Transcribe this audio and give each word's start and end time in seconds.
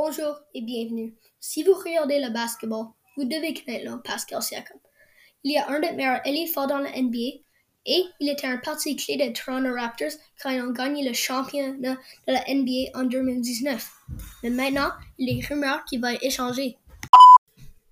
Bonjour 0.00 0.38
et 0.54 0.60
bienvenue. 0.60 1.12
Si 1.40 1.64
vous 1.64 1.74
regardez 1.74 2.20
le 2.20 2.30
basketball, 2.30 2.86
vous 3.16 3.24
devez 3.24 3.52
connaître 3.52 4.00
Pascal 4.04 4.40
Siakam. 4.40 4.78
Il 5.42 5.58
a 5.58 5.68
un 5.70 5.80
des 5.80 5.90
meilleurs 5.90 6.24
ailiers 6.24 6.46
forts 6.46 6.68
dans 6.68 6.78
la 6.78 6.90
NBA 6.90 7.42
et 7.84 8.04
il 8.20 8.28
était 8.28 8.46
un 8.46 8.58
parti 8.58 8.94
clé 8.94 9.16
des 9.16 9.32
Toronto 9.32 9.74
Raptors 9.74 10.12
quand 10.40 10.50
ils 10.50 10.62
ont 10.62 10.70
gagné 10.70 11.02
le 11.02 11.12
championnat 11.14 11.96
de 12.28 12.32
la 12.32 12.44
NBA 12.48 12.96
en 12.96 13.06
2019. 13.06 13.90
Mais 14.44 14.50
maintenant, 14.50 14.92
il 15.18 15.36
y 15.36 15.42
a 15.42 15.48
rumeurs 15.48 15.84
qu'il 15.84 16.00
va 16.00 16.14
échanger. 16.14 16.78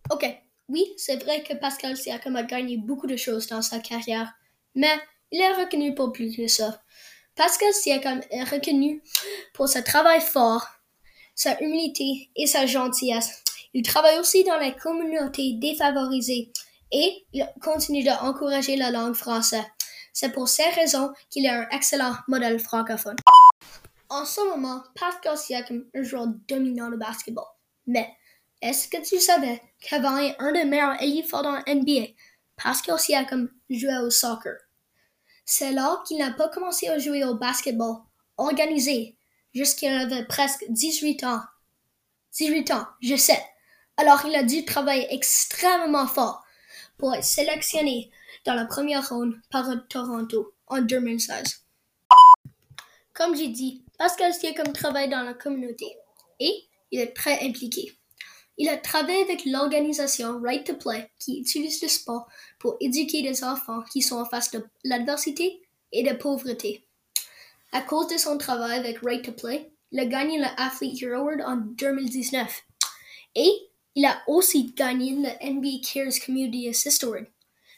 Ok, 0.08 0.24
oui, 0.68 0.84
c'est 0.96 1.20
vrai 1.24 1.42
que 1.42 1.54
Pascal 1.54 1.96
Siakam 1.96 2.36
a 2.36 2.44
gagné 2.44 2.76
beaucoup 2.76 3.08
de 3.08 3.16
choses 3.16 3.48
dans 3.48 3.62
sa 3.62 3.80
carrière, 3.80 4.32
mais 4.76 4.96
il 5.32 5.40
est 5.40 5.54
reconnu 5.54 5.92
pour 5.92 6.12
plus 6.12 6.36
que 6.36 6.46
ça. 6.46 6.80
Pascal 7.34 7.72
Siakam 7.72 8.20
est 8.30 8.44
reconnu 8.44 9.02
pour 9.54 9.68
son 9.68 9.82
travail 9.82 10.20
fort 10.20 10.68
sa 11.36 11.60
humilité 11.60 12.30
et 12.34 12.46
sa 12.46 12.66
gentillesse. 12.66 13.44
Il 13.74 13.82
travaille 13.82 14.18
aussi 14.18 14.42
dans 14.42 14.58
les 14.58 14.74
communautés 14.74 15.52
défavorisées 15.60 16.50
et 16.90 17.26
il 17.32 17.46
continue 17.62 18.02
d'encourager 18.02 18.76
la 18.76 18.90
langue 18.90 19.14
française. 19.14 19.64
C'est 20.12 20.32
pour 20.32 20.48
ces 20.48 20.68
raisons 20.70 21.12
qu'il 21.30 21.44
est 21.44 21.50
un 21.50 21.68
excellent 21.70 22.14
modèle 22.26 22.58
francophone. 22.58 23.16
En 24.08 24.24
ce 24.24 24.40
moment, 24.48 24.82
Pascal 24.98 25.36
Siakam 25.36 25.84
est 25.92 25.98
un 25.98 26.02
joueur 26.02 26.28
dominant 26.48 26.90
de 26.90 26.96
basketball. 26.96 27.44
Mais 27.86 28.08
est-ce 28.62 28.88
que 28.88 29.06
tu 29.06 29.20
savais 29.20 29.60
qu'avant 29.82 30.16
est 30.16 30.36
un 30.38 30.52
des 30.52 30.64
meilleurs 30.64 30.96
forts 31.28 31.42
dans 31.42 31.58
NBA, 31.66 32.14
Pascal 32.56 32.98
Siakam 32.98 33.50
jouait 33.68 33.98
au 33.98 34.10
soccer? 34.10 34.56
C'est 35.44 35.72
là 35.72 36.02
qu'il 36.06 36.18
n'a 36.18 36.32
pas 36.32 36.48
commencé 36.48 36.88
à 36.88 36.98
jouer 36.98 37.24
au 37.24 37.34
basketball 37.34 37.96
organisé 38.38 39.15
jusqu'il 39.56 39.88
avait 39.88 40.26
presque 40.26 40.64
18 40.68 41.24
ans. 41.24 41.40
18 42.32 42.70
ans, 42.72 42.86
je 43.00 43.16
sais. 43.16 43.42
Alors 43.96 44.22
il 44.26 44.34
a 44.36 44.42
dû 44.42 44.66
travailler 44.66 45.06
extrêmement 45.10 46.06
fort 46.06 46.44
pour 46.98 47.14
être 47.14 47.24
sélectionné 47.24 48.10
dans 48.44 48.52
la 48.52 48.66
première 48.66 49.08
ronde 49.08 49.34
par 49.50 49.66
Toronto 49.88 50.52
en 50.66 50.82
2016. 50.82 51.64
Comme 53.14 53.34
j'ai 53.34 53.48
dit, 53.48 53.82
Pascal 53.98 54.34
Siakam 54.34 54.74
travaille 54.74 55.08
dans 55.08 55.22
la 55.22 55.32
communauté 55.32 55.86
et 56.38 56.68
il 56.90 57.00
est 57.00 57.16
très 57.16 57.40
impliqué. 57.40 57.96
Il 58.58 58.68
a 58.68 58.76
travaillé 58.76 59.22
avec 59.22 59.46
l'organisation 59.46 60.38
Right 60.42 60.66
to 60.66 60.74
Play 60.74 61.10
qui 61.18 61.40
utilise 61.40 61.80
le 61.80 61.88
sport 61.88 62.26
pour 62.58 62.76
éduquer 62.80 63.22
des 63.22 63.42
enfants 63.42 63.82
qui 63.90 64.02
sont 64.02 64.16
en 64.16 64.26
face 64.26 64.50
de 64.50 64.62
l'adversité 64.84 65.62
et 65.92 66.02
de 66.02 66.14
pauvreté. 66.14 66.85
À 67.72 67.82
cause 67.82 68.08
de 68.08 68.16
son 68.16 68.38
travail 68.38 68.78
avec 68.78 68.98
Right 69.02 69.24
to 69.24 69.32
Play, 69.32 69.70
il 69.92 70.00
a 70.00 70.06
gagné 70.06 70.38
le 70.38 70.46
Athlete 70.56 71.02
Hero 71.02 71.28
Award 71.28 71.40
en 71.42 71.56
2019. 71.56 72.62
Et 73.34 73.50
il 73.94 74.04
a 74.04 74.22
aussi 74.26 74.72
gagné 74.72 75.12
le 75.12 75.52
NBA 75.52 75.82
Cares 75.82 76.24
Community 76.24 76.68
Assist 76.68 77.04
Award. 77.04 77.26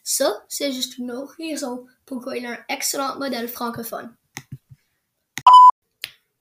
Ça, 0.02 0.42
c'est 0.48 0.72
juste 0.72 0.98
une 0.98 1.10
autre 1.10 1.34
raison 1.38 1.86
pourquoi 2.06 2.36
il 2.36 2.44
est 2.44 2.48
un 2.48 2.64
excellent 2.68 3.18
modèle 3.18 3.48
francophone. 3.48 4.14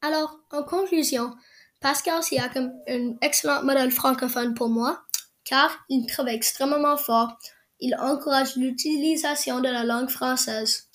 Alors, 0.01 0.39
en 0.51 0.63
conclusion, 0.63 1.35
Pascal 1.79 2.23
Siakam 2.23 2.71
est 2.85 2.99
un 2.99 3.15
excellent 3.21 3.63
modèle 3.63 3.91
francophone 3.91 4.53
pour 4.53 4.69
moi, 4.69 5.03
car 5.43 5.85
il 5.89 6.05
travaille 6.07 6.35
extrêmement 6.35 6.97
fort, 6.97 7.37
il 7.79 7.95
encourage 7.95 8.55
l'utilisation 8.55 9.59
de 9.59 9.69
la 9.69 9.83
langue 9.83 10.09
française 10.09 10.87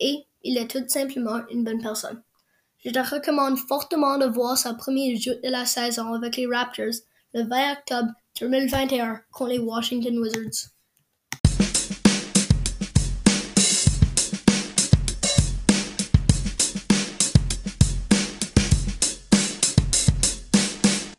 et 0.00 0.26
il 0.46 0.58
est 0.58 0.68
tout 0.68 0.86
simplement 0.88 1.40
une 1.50 1.64
bonne 1.64 1.82
personne. 1.82 2.22
Je 2.84 2.90
te 2.90 2.98
recommande 2.98 3.58
fortement 3.58 4.18
de 4.18 4.26
voir 4.26 4.56
sa 4.56 4.74
première 4.74 5.16
jeu 5.18 5.40
de 5.42 5.50
la 5.50 5.64
saison 5.64 6.12
avec 6.12 6.36
les 6.36 6.46
Raptors 6.46 6.94
le 7.34 7.42
20 7.42 7.72
octobre 7.72 8.12
2021 8.40 9.22
contre 9.32 9.50
les 9.50 9.58
Washington 9.58 10.18
Wizards. 10.18 10.75